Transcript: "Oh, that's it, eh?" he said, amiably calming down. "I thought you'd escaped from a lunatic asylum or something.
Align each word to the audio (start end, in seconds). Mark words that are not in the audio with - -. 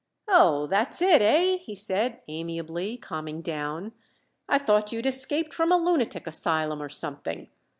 "Oh, 0.27 0.65
that's 0.65 0.99
it, 0.99 1.21
eh?" 1.21 1.57
he 1.57 1.75
said, 1.75 2.21
amiably 2.27 2.97
calming 2.97 3.43
down. 3.43 3.91
"I 4.49 4.57
thought 4.57 4.91
you'd 4.91 5.05
escaped 5.05 5.53
from 5.53 5.71
a 5.71 5.77
lunatic 5.77 6.25
asylum 6.25 6.81
or 6.81 6.89
something. 6.89 7.49